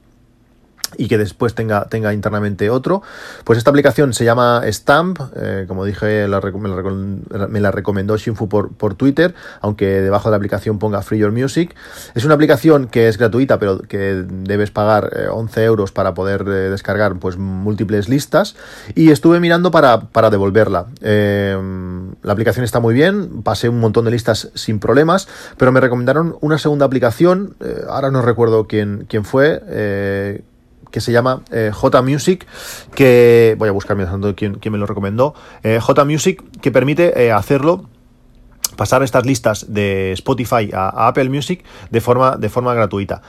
y 0.95 1.07
que 1.07 1.17
después 1.17 1.53
tenga, 1.55 1.85
tenga 1.85 2.13
internamente 2.13 2.69
otro. 2.69 3.01
Pues 3.43 3.57
esta 3.57 3.69
aplicación 3.69 4.13
se 4.13 4.25
llama 4.25 4.61
Stamp, 4.65 5.19
eh, 5.35 5.65
como 5.67 5.83
dije, 5.85 6.27
me, 6.27 7.59
la, 7.59 7.71
recomendó 7.71 8.17
Shinfu 8.17 8.47
por, 8.47 8.73
por, 8.73 8.95
Twitter, 8.95 9.35
aunque 9.61 10.01
debajo 10.01 10.29
de 10.29 10.31
la 10.31 10.37
aplicación 10.37 10.79
ponga 10.79 11.01
Free 11.01 11.19
Your 11.19 11.31
Music. 11.31 11.75
Es 12.15 12.25
una 12.25 12.35
aplicación 12.35 12.87
que 12.87 13.07
es 13.07 13.17
gratuita, 13.17 13.59
pero 13.59 13.79
que 13.79 14.25
debes 14.27 14.71
pagar 14.71 15.11
11 15.31 15.59
eh, 15.59 15.65
euros 15.65 15.91
para 15.91 16.13
poder 16.13 16.41
eh, 16.47 16.69
descargar 16.69 17.15
pues, 17.17 17.37
múltiples 17.37 18.09
listas. 18.09 18.55
Y 18.95 19.11
estuve 19.11 19.39
mirando 19.39 19.71
para, 19.71 20.01
para 20.01 20.29
devolverla. 20.29 20.87
la 21.01 22.33
aplicación 22.33 22.63
está 22.63 22.79
muy 22.79 22.93
bien, 22.93 23.43
pasé 23.43 23.69
un 23.69 23.79
montón 23.79 24.05
de 24.05 24.11
listas 24.11 24.49
sin 24.53 24.79
problemas, 24.79 25.27
pero 25.57 25.71
me 25.71 25.79
recomendaron 25.79 26.37
una 26.41 26.57
segunda 26.57 26.85
aplicación, 26.85 27.55
ahora 27.89 28.11
no 28.11 28.21
recuerdo 28.21 28.67
quién, 28.67 29.05
quién 29.07 29.25
fue 29.25 30.43
que 30.91 31.01
se 31.01 31.11
llama 31.11 31.41
eh, 31.51 31.71
J 31.73 32.01
Music, 32.01 32.45
que 32.95 33.55
voy 33.57 33.69
a 33.69 33.71
buscar 33.71 33.97
mientras 33.97 34.33
quién, 34.35 34.55
quién 34.55 34.71
me 34.71 34.77
lo 34.77 34.85
recomendó. 34.85 35.33
Eh, 35.63 35.79
J 35.81 36.05
Music, 36.05 36.43
que 36.61 36.71
permite 36.71 37.25
eh, 37.25 37.31
hacerlo 37.31 37.89
pasar 38.75 39.03
estas 39.03 39.25
listas 39.25 39.73
de 39.73 40.13
Spotify 40.13 40.69
a, 40.73 41.07
Apple 41.07 41.29
Music 41.29 41.63
de 41.89 42.01
forma, 42.01 42.37
de 42.37 42.49
forma 42.49 42.73
gratuita. 42.73 43.21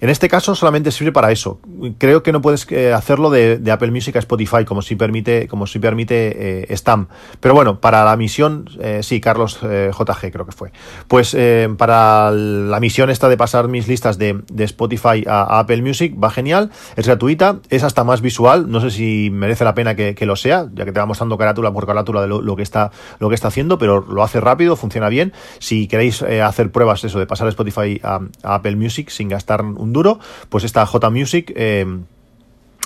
En 0.00 0.08
este 0.08 0.28
caso 0.28 0.54
solamente 0.54 0.92
sirve 0.92 1.12
para 1.12 1.30
eso. 1.30 1.60
Creo 1.98 2.22
que 2.22 2.32
no 2.32 2.40
puedes 2.40 2.66
eh, 2.70 2.92
hacerlo 2.92 3.28
de, 3.28 3.60
Apple 3.70 3.90
Music 3.90 4.16
a 4.16 4.18
Spotify 4.18 4.64
como 4.64 4.80
si 4.80 4.96
permite, 4.96 5.46
como 5.46 5.66
si 5.66 5.78
permite 5.78 6.72
eh, 6.72 6.76
Stamp. 6.76 7.10
Pero 7.40 7.54
bueno, 7.54 7.80
para 7.80 8.04
la 8.04 8.16
misión, 8.16 8.68
eh, 8.80 9.00
sí, 9.02 9.20
Carlos 9.20 9.60
JG 9.60 10.32
creo 10.32 10.46
que 10.46 10.52
fue. 10.52 10.72
Pues 11.06 11.36
para 11.76 12.30
la 12.30 12.80
misión 12.80 13.10
esta 13.10 13.28
de 13.28 13.36
pasar 13.36 13.68
mis 13.68 13.88
listas 13.88 14.16
de, 14.16 14.42
Spotify 14.58 15.24
a, 15.26 15.58
Apple 15.60 15.82
Music 15.82 16.14
va 16.22 16.30
genial, 16.30 16.70
es 16.96 17.06
gratuita, 17.06 17.58
es 17.68 17.82
hasta 17.82 18.02
más 18.02 18.22
visual. 18.22 18.70
No 18.70 18.80
sé 18.80 18.90
si 18.90 19.28
merece 19.30 19.64
la 19.64 19.74
pena 19.74 19.94
que, 19.94 20.16
lo 20.26 20.36
sea, 20.36 20.68
ya 20.72 20.84
que 20.84 20.92
te 20.92 21.00
va 21.00 21.06
mostrando 21.06 21.36
carátula 21.36 21.72
por 21.72 21.86
carátula 21.86 22.22
de 22.22 22.28
lo, 22.28 22.56
que 22.56 22.62
está, 22.62 22.90
lo 23.18 23.28
que 23.28 23.34
está 23.34 23.48
haciendo, 23.48 23.78
pero 23.78 24.00
lo 24.00 24.22
hace 24.22 24.40
rápido, 24.40 24.76
funciona 24.76 25.08
bien. 25.08 25.32
Si 25.58 25.88
queréis 25.88 26.22
hacer 26.22 26.72
pruebas 26.72 27.04
eso 27.04 27.18
de 27.18 27.26
pasar 27.26 27.48
Spotify 27.48 28.00
a, 28.02 28.20
a 28.42 28.54
Apple 28.54 28.76
Music 28.76 29.10
sin 29.10 29.28
gastar 29.28 29.62
un 29.62 29.89
duro, 29.92 30.18
pues 30.48 30.64
esta 30.64 30.86
J 30.86 31.10
Music 31.10 31.52
eh, 31.54 31.86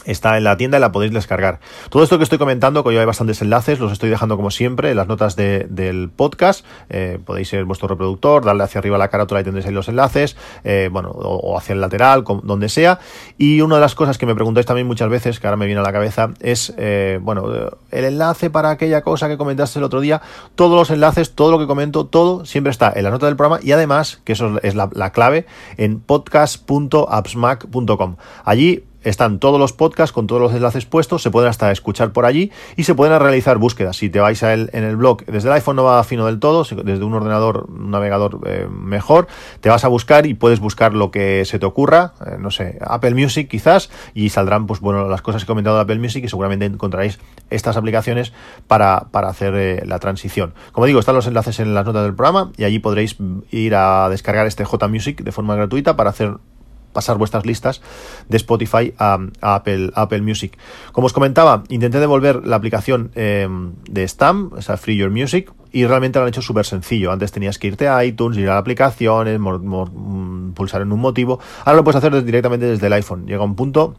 está 0.04 0.36
en 0.36 0.44
la 0.44 0.56
tienda 0.56 0.78
y 0.78 0.80
la 0.80 0.92
podéis 0.92 1.12
descargar. 1.12 1.60
Todo 1.90 2.02
esto 2.02 2.18
que 2.18 2.24
estoy 2.24 2.38
comentando, 2.38 2.82
que 2.82 2.90
hoy 2.90 2.98
hay 2.98 3.04
bastantes 3.04 3.40
enlaces, 3.42 3.80
los 3.80 3.92
estoy 3.92 4.10
dejando 4.10 4.36
como 4.36 4.50
siempre 4.50 4.90
en 4.90 4.96
las 4.96 5.08
notas 5.08 5.36
del 5.36 6.10
podcast. 6.14 6.64
Eh, 6.90 7.18
podéis 7.24 7.48
ser 7.48 7.64
vuestro 7.64 7.88
reproductor, 7.88 8.44
darle 8.44 8.64
hacia 8.64 8.78
arriba 8.78 8.98
la 8.98 9.08
carátula 9.08 9.40
y 9.40 9.44
tendréis 9.44 9.66
ahí 9.66 9.72
los 9.72 9.88
enlaces, 9.88 10.36
eh, 10.64 10.88
bueno, 10.92 11.10
o, 11.10 11.58
hacia 11.58 11.72
el 11.72 11.80
lateral, 11.80 12.24
donde 12.42 12.68
sea. 12.68 12.98
Y 13.38 13.60
una 13.60 13.76
de 13.76 13.80
las 13.80 13.94
cosas 13.94 14.18
que 14.18 14.26
me 14.26 14.34
preguntáis 14.34 14.66
también 14.66 14.86
muchas 14.86 15.08
veces, 15.08 15.40
que 15.40 15.46
ahora 15.46 15.56
me 15.56 15.66
viene 15.66 15.80
a 15.80 15.84
la 15.84 15.92
cabeza, 15.92 16.30
es, 16.40 16.74
eh, 16.76 17.18
bueno, 17.22 17.44
el 17.90 18.04
enlace 18.04 18.50
para 18.50 18.70
aquella 18.70 19.02
cosa 19.02 19.28
que 19.28 19.36
comentaste 19.36 19.78
el 19.78 19.84
otro 19.84 20.00
día. 20.00 20.20
Todos 20.54 20.76
los 20.76 20.90
enlaces, 20.90 21.34
todo 21.34 21.50
lo 21.50 21.58
que 21.58 21.66
comento, 21.66 22.06
todo 22.06 22.44
siempre 22.44 22.70
está 22.70 22.92
en 22.94 23.04
la 23.04 23.10
nota 23.10 23.26
del 23.26 23.36
programa 23.36 23.60
y 23.62 23.72
además, 23.72 24.20
que 24.24 24.32
eso 24.32 24.58
es 24.62 24.74
la, 24.74 24.90
la 24.92 25.10
clave, 25.10 25.46
en 25.76 26.00
podcast.appsmac.com. 26.00 28.16
Allí 28.44 28.84
están 29.04 29.38
todos 29.38 29.60
los 29.60 29.72
podcasts 29.72 30.12
con 30.12 30.26
todos 30.26 30.40
los 30.40 30.52
enlaces 30.52 30.86
puestos, 30.86 31.22
se 31.22 31.30
pueden 31.30 31.48
hasta 31.48 31.70
escuchar 31.70 32.12
por 32.12 32.24
allí 32.24 32.50
y 32.76 32.84
se 32.84 32.94
pueden 32.94 33.18
realizar 33.20 33.58
búsquedas. 33.58 33.96
Si 33.96 34.10
te 34.10 34.20
vais 34.20 34.42
a 34.42 34.52
él 34.52 34.70
en 34.72 34.84
el 34.84 34.96
blog, 34.96 35.24
desde 35.26 35.48
el 35.48 35.54
iPhone 35.54 35.76
no 35.76 35.84
va 35.84 36.02
fino 36.04 36.26
del 36.26 36.40
todo, 36.40 36.64
desde 36.84 37.04
un 37.04 37.14
ordenador, 37.14 37.66
un 37.68 37.90
navegador 37.90 38.40
eh, 38.46 38.66
mejor, 38.70 39.28
te 39.60 39.68
vas 39.68 39.84
a 39.84 39.88
buscar 39.88 40.26
y 40.26 40.34
puedes 40.34 40.60
buscar 40.60 40.94
lo 40.94 41.10
que 41.10 41.44
se 41.44 41.58
te 41.58 41.66
ocurra, 41.66 42.14
eh, 42.26 42.36
no 42.38 42.50
sé, 42.50 42.78
Apple 42.80 43.14
Music 43.14 43.48
quizás, 43.48 43.90
y 44.14 44.30
saldrán 44.30 44.66
pues 44.66 44.80
bueno 44.80 45.08
las 45.08 45.22
cosas 45.22 45.42
que 45.42 45.46
he 45.46 45.52
comentado 45.52 45.76
de 45.76 45.82
Apple 45.82 45.98
Music 45.98 46.24
y 46.24 46.28
seguramente 46.28 46.66
encontraréis 46.66 47.18
estas 47.50 47.76
aplicaciones 47.76 48.32
para, 48.66 49.08
para 49.10 49.28
hacer 49.28 49.54
eh, 49.54 49.82
la 49.86 49.98
transición. 49.98 50.54
Como 50.72 50.86
digo, 50.86 51.00
están 51.00 51.14
los 51.14 51.26
enlaces 51.26 51.60
en 51.60 51.74
las 51.74 51.84
notas 51.84 52.04
del 52.04 52.14
programa 52.14 52.52
y 52.56 52.64
allí 52.64 52.78
podréis 52.78 53.16
ir 53.50 53.74
a 53.74 54.08
descargar 54.08 54.46
este 54.46 54.64
J 54.64 54.88
Music 54.88 55.22
de 55.22 55.32
forma 55.32 55.54
gratuita 55.56 55.96
para 55.96 56.10
hacer 56.10 56.36
pasar 56.94 57.18
vuestras 57.18 57.44
listas 57.44 57.82
de 58.30 58.38
Spotify 58.38 58.94
a, 58.98 59.18
Apple, 59.42 59.90
Apple 59.94 60.22
Music. 60.22 60.56
Como 60.92 61.08
os 61.08 61.12
comentaba, 61.12 61.64
intenté 61.68 62.00
devolver 62.00 62.46
la 62.46 62.56
aplicación 62.56 63.10
eh, 63.14 63.46
de 63.90 64.08
Stamp, 64.08 64.56
esa 64.56 64.78
Free 64.78 64.96
Your 64.96 65.10
Music, 65.10 65.52
y 65.72 65.84
realmente 65.86 66.18
lo 66.18 66.22
han 66.22 66.28
hecho 66.28 66.40
súper 66.40 66.64
sencillo. 66.64 67.12
Antes 67.12 67.32
tenías 67.32 67.58
que 67.58 67.66
irte 67.66 67.88
a 67.88 68.02
iTunes, 68.04 68.38
ir 68.38 68.48
a 68.48 68.62
mm, 68.62 70.52
pulsar 70.54 70.82
en 70.82 70.92
un 70.92 71.00
motivo. 71.00 71.40
Ahora 71.64 71.76
lo 71.76 71.84
puedes 71.84 71.96
hacer 71.96 72.24
directamente 72.24 72.64
desde 72.64 72.86
el 72.86 72.92
iPhone. 72.92 73.26
Llega 73.26 73.42
un 73.42 73.56
punto 73.56 73.96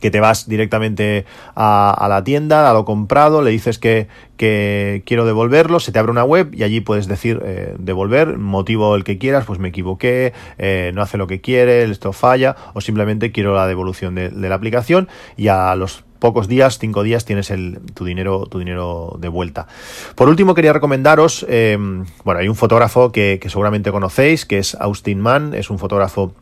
que 0.00 0.10
te 0.10 0.20
vas 0.20 0.48
directamente 0.48 1.24
a, 1.54 2.06
la 2.08 2.24
tienda, 2.24 2.70
a 2.70 2.74
lo 2.74 2.84
comprado, 2.84 3.42
le 3.42 3.50
dices 3.50 3.78
que, 3.78 4.08
quiero 4.36 5.24
devolverlo, 5.24 5.80
se 5.80 5.92
te 5.92 5.98
abre 5.98 6.10
una 6.10 6.24
web 6.24 6.50
y 6.52 6.62
allí 6.64 6.80
puedes 6.80 7.06
decir 7.06 7.40
eh, 7.44 7.74
devolver, 7.78 8.36
motivo 8.36 8.94
el 8.96 9.04
que 9.04 9.16
quieras, 9.16 9.46
pues 9.46 9.58
me 9.58 9.68
equivoqué, 9.68 10.34
eh, 10.58 10.92
no 10.94 11.00
hace 11.00 11.16
lo 11.16 11.26
que 11.26 11.40
quiere, 11.40 11.84
esto 11.84 12.12
falla, 12.12 12.56
o 12.74 12.80
simplemente 12.80 13.32
quiero 13.32 13.54
la 13.54 13.66
devolución 13.66 14.14
de, 14.14 14.30
la 14.30 14.54
aplicación 14.54 15.08
y 15.36 15.48
a 15.48 15.74
los 15.76 16.04
pocos 16.18 16.48
días, 16.48 16.78
cinco 16.78 17.02
días, 17.02 17.24
tienes 17.24 17.50
el, 17.50 17.80
tu 17.94 18.04
dinero, 18.04 18.46
tu 18.46 18.58
dinero 18.58 19.16
de 19.18 19.28
vuelta. 19.28 19.66
Por 20.14 20.28
último, 20.28 20.54
quería 20.54 20.72
recomendaros, 20.72 21.46
eh, 21.48 21.78
bueno, 22.24 22.40
hay 22.40 22.48
un 22.48 22.56
fotógrafo 22.56 23.12
que, 23.12 23.38
que 23.40 23.48
seguramente 23.48 23.90
conocéis, 23.90 24.44
que 24.44 24.58
es 24.58 24.74
Austin 24.74 25.20
Mann, 25.20 25.54
es 25.54 25.70
un 25.70 25.78
fotógrafo 25.78 26.34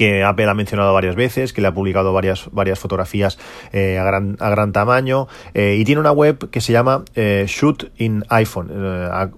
que 0.00 0.24
Apple 0.24 0.48
ha 0.48 0.54
mencionado 0.54 0.94
varias 0.94 1.14
veces, 1.14 1.52
que 1.52 1.60
le 1.60 1.68
ha 1.68 1.74
publicado 1.74 2.14
varias, 2.14 2.48
varias 2.52 2.78
fotografías 2.78 3.38
eh, 3.74 3.98
a, 3.98 4.04
gran, 4.04 4.38
a 4.40 4.48
gran 4.48 4.72
tamaño 4.72 5.28
eh, 5.52 5.76
y 5.78 5.84
tiene 5.84 6.00
una 6.00 6.10
web 6.10 6.48
que 6.48 6.62
se 6.62 6.72
llama 6.72 7.04
eh, 7.16 7.44
Shoot 7.46 7.92
in 7.98 8.24
iPhone. 8.30 8.68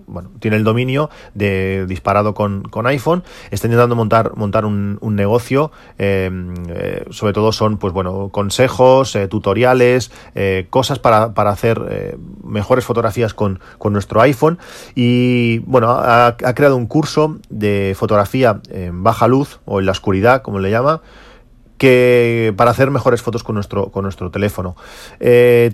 bueno, 0.07 0.31
tiene 0.38 0.57
el 0.57 0.62
dominio 0.62 1.11
de 1.35 1.85
disparado 1.88 2.33
con, 2.35 2.62
con 2.62 2.87
iPhone. 2.87 3.25
Está 3.50 3.66
intentando 3.66 3.97
montar, 3.97 4.37
montar 4.37 4.64
un, 4.64 4.99
un 5.00 5.16
negocio. 5.16 5.73
sobre 5.99 7.33
todo 7.33 7.50
son, 7.50 7.78
pues 7.78 7.92
bueno, 7.92 8.28
consejos, 8.28 9.19
tutoriales, 9.31 10.12
cosas 10.71 11.00
para, 11.00 11.35
para 11.35 11.50
hacer 11.50 12.16
mejores 12.45 12.85
fotografías 12.85 13.35
con, 13.35 13.59
con, 13.78 13.92
nuestro 13.92 14.21
iPhone. 14.21 14.61
Y 14.95 15.59
bueno, 15.61 15.90
ha, 15.90 16.37
creado 16.37 16.76
un 16.76 16.87
curso 16.87 17.38
de 17.50 17.97
fotografía 17.99 18.61
en 18.71 19.02
baja 19.02 19.26
luz 19.26 19.59
o 19.64 19.81
en 19.81 19.87
la 19.87 19.92
oscuridad, 19.92 20.42
le 20.61 20.71
llama, 20.71 21.03
que 21.83 22.55
para 22.57 22.71
hacer 22.71 22.93
mejores 22.93 23.23
fotos 23.23 23.43
con 23.43 23.57
nuestro, 23.57 23.91
con 23.91 24.05
nuestro 24.05 24.31
teléfono. 24.31 24.77
Eh, 25.19 25.73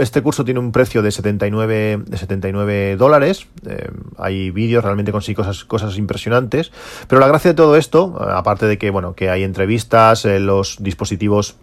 este 0.00 0.22
curso 0.22 0.44
tiene 0.44 0.60
un 0.60 0.70
precio 0.70 1.02
de 1.02 1.10
79, 1.10 2.04
de 2.06 2.16
79 2.16 2.94
dólares. 2.96 3.48
Eh, 3.66 3.90
hay 4.18 4.52
vídeos, 4.52 4.84
realmente 4.84 5.10
consigue 5.10 5.34
cosas, 5.34 5.64
cosas 5.64 5.98
impresionantes. 5.98 6.70
Pero 7.08 7.18
la 7.18 7.26
gracia 7.26 7.50
de 7.50 7.54
todo 7.56 7.74
esto, 7.74 8.16
aparte 8.20 8.66
de 8.66 8.78
que, 8.78 8.90
bueno, 8.90 9.14
que 9.14 9.30
hay 9.30 9.42
entrevistas, 9.42 10.24
eh, 10.24 10.38
los 10.38 10.76
dispositivos 10.78 11.56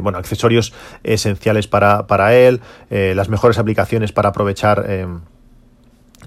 bueno, 0.00 0.16
accesorios 0.16 0.72
esenciales 1.02 1.66
para, 1.66 2.06
para 2.06 2.34
él, 2.34 2.62
las 2.88 3.28
mejores 3.28 3.58
aplicaciones 3.58 4.10
para 4.10 4.30
aprovechar 4.30 4.86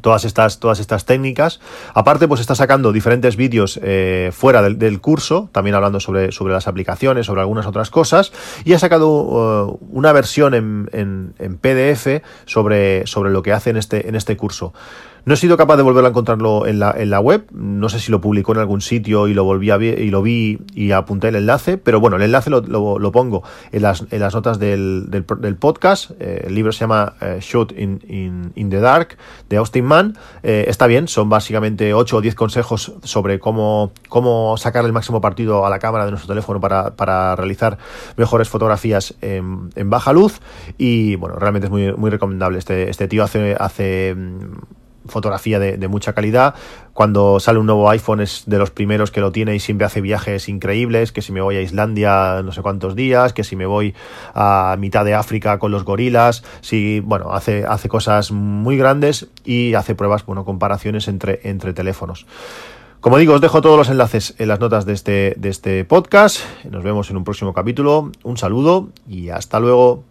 todas 0.02 0.26
estas, 0.26 0.60
todas 0.60 0.80
estas 0.80 1.06
técnicas. 1.06 1.60
Aparte, 1.94 2.28
pues 2.28 2.42
está 2.42 2.56
sacando 2.56 2.92
diferentes 2.92 3.36
vídeos 3.36 3.80
eh, 3.84 4.32
fuera 4.34 4.62
del, 4.62 5.02
curso, 5.02 5.50
también 5.52 5.76
hablando 5.76 6.00
sobre, 6.00 6.32
sobre 6.32 6.54
las 6.54 6.68
aplicaciones, 6.68 7.26
sobre 7.26 7.42
algunas 7.42 7.66
otras 7.66 7.90
cosas, 7.90 8.32
y 8.66 8.74
ha 8.74 8.80
sacado 8.80 9.10
uh, 9.10 9.80
una 9.92 10.12
versión 10.12 10.54
en, 10.54 10.90
en, 10.92 11.34
en, 11.40 11.58
PDF 11.58 12.24
sobre, 12.46 13.06
sobre 13.08 13.32
lo 13.32 13.42
que 13.42 13.54
hace 13.54 13.70
en 13.70 13.78
este, 13.78 14.08
en 14.08 14.16
este 14.16 14.36
curso. 14.38 14.74
No 15.26 15.34
he 15.34 15.38
sido 15.38 15.58
capaz 15.58 15.78
de 15.78 15.84
volverlo 15.84 16.08
a 16.08 16.10
encontrarlo 16.10 16.66
en 16.66 16.80
la, 16.80 16.94
en 16.98 17.10
la 17.10 17.20
web. 17.20 17.46
No 17.52 17.90
sé 17.90 18.00
si 18.00 18.12
lo 18.12 18.22
publicó 18.22 18.54
en 18.54 18.60
algún 18.60 18.82
sitio 18.82 19.28
y 19.28 19.34
lo 19.34 19.44
volví 19.44 19.72
a 19.72 19.78
y 19.78 20.10
lo 20.10 20.22
vi 20.22 20.60
y 20.74 20.92
apunté 20.92 21.30
el 21.30 21.36
enlace. 21.36 21.78
Pero 21.78 22.00
bueno, 22.00 22.18
el 22.18 22.24
enlace 22.24 22.50
lo, 22.50 22.62
lo, 22.62 23.12
pongo 23.12 23.44
en 23.72 23.82
las, 23.82 24.06
en 24.12 24.20
las 24.20 24.34
notas 24.34 24.60
del, 24.60 25.06
del, 25.10 25.56
podcast. 25.56 26.12
Eh, 26.20 26.46
el 26.48 26.56
libro 26.56 26.72
se 26.72 26.82
llama 26.82 27.14
eh, 27.22 27.40
Shot 27.42 27.74
in, 27.78 28.52
in, 28.56 28.70
the 28.70 28.80
Dark 28.80 29.18
de 29.50 29.58
Austin 29.58 29.86
Mann. 29.86 30.18
Eh, 30.44 30.66
está 30.68 30.88
bien, 30.88 31.08
son 31.08 31.30
básicamente 31.30 31.94
8 31.94 32.18
o 32.18 32.22
10 32.22 32.36
consejos 32.36 32.94
sobre 33.04 33.40
cómo, 33.40 33.92
cómo 34.10 34.58
sacar 34.58 34.86
el 34.86 34.94
máximo 34.94 35.22
partido 35.22 35.66
a 35.66 35.70
la 35.70 35.80
cámara 35.80 36.06
de 36.06 36.12
nuestro 36.12 36.28
teléfono 36.28 36.60
para, 36.60 36.96
para 36.96 37.36
realizar 37.36 37.78
mejores 38.18 38.50
fotografías 38.50 39.16
en, 39.22 39.70
en, 39.76 39.90
baja 39.90 40.14
luz. 40.14 40.40
Y 40.78 41.16
bueno, 41.16 41.36
realmente 41.36 41.68
es 41.68 41.72
muy, 41.72 41.94
muy 41.94 42.10
recomendable. 42.10 42.60
Este, 42.60 42.90
este 42.90 43.08
tío 43.08 43.24
hace, 43.24 43.56
hace 43.60 44.16
fotografía 45.10 45.60
de, 45.60 45.88
mucha 45.88 46.14
calidad. 46.14 46.56
Cuando 46.94 47.40
sale 47.40 47.60
un 47.60 47.66
nuevo 47.66 47.90
iPhone 47.90 48.22
es 48.22 48.44
de 48.46 48.58
los 48.58 48.72
primeros 48.72 49.12
que 49.12 49.22
lo 49.22 49.32
tiene 49.32 49.56
y 49.56 49.60
siempre 49.60 49.86
hace 49.86 50.02
viajes 50.02 50.50
increíbles, 50.50 51.12
que 51.12 51.22
si 51.22 51.32
me 51.32 51.42
voy 51.42 51.56
a 51.56 51.62
Islandia 51.62 52.42
no 52.44 52.52
sé 52.52 52.62
cuántos 52.62 52.96
días, 52.96 53.34
que 53.34 53.44
si 53.44 53.56
me 53.56 53.66
voy 53.66 53.96
a 54.34 54.76
mitad 54.80 55.06
de 55.06 55.14
África 55.14 55.60
con 55.60 55.72
los 55.72 55.84
gorilas, 55.84 56.44
si, 56.62 57.00
bueno, 57.00 57.32
hace, 57.34 57.66
hace 57.66 57.90
cosas 57.90 58.32
muy 58.32 58.78
grandes 58.78 59.28
y 59.46 59.74
hace 59.74 59.96
pruebas, 59.96 60.26
bueno, 60.26 60.46
comparaciones 60.46 61.08
entre, 61.08 61.40
entre 61.44 61.74
teléfonos. 61.74 62.26
Como 63.02 63.18
digo, 63.18 63.34
os 63.34 63.40
dejo 63.42 63.62
todos 63.62 63.78
los 63.78 63.90
enlaces 63.90 64.36
en 64.40 64.50
las 64.50 64.60
notas 64.60 64.86
de 64.86 64.92
este, 64.92 65.34
de 65.38 65.48
este 65.48 65.86
podcast. 65.86 66.42
Nos 66.70 66.84
vemos 66.84 67.10
en 67.10 67.16
un 67.16 67.24
próximo 67.24 67.54
capítulo. 67.54 68.12
Un 68.24 68.38
saludo 68.38 68.90
y 69.08 69.30
hasta 69.30 69.62
luego. 69.62 70.04